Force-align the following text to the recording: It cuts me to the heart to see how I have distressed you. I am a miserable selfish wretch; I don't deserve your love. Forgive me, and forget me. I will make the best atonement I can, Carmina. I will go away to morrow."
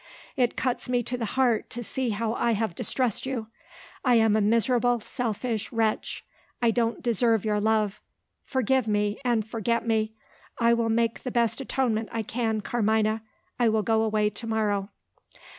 It 0.35 0.55
cuts 0.57 0.89
me 0.89 1.03
to 1.03 1.15
the 1.15 1.25
heart 1.37 1.69
to 1.69 1.83
see 1.83 2.09
how 2.09 2.33
I 2.33 2.53
have 2.53 2.73
distressed 2.73 3.27
you. 3.27 3.49
I 4.03 4.15
am 4.15 4.35
a 4.35 4.41
miserable 4.41 4.99
selfish 4.99 5.71
wretch; 5.71 6.25
I 6.59 6.71
don't 6.71 7.03
deserve 7.03 7.45
your 7.45 7.59
love. 7.59 8.01
Forgive 8.43 8.87
me, 8.87 9.19
and 9.23 9.47
forget 9.47 9.85
me. 9.87 10.13
I 10.57 10.73
will 10.73 10.89
make 10.89 11.21
the 11.21 11.29
best 11.29 11.61
atonement 11.61 12.09
I 12.11 12.23
can, 12.23 12.61
Carmina. 12.61 13.21
I 13.59 13.69
will 13.69 13.83
go 13.83 14.01
away 14.01 14.31
to 14.31 14.47
morrow." 14.47 14.89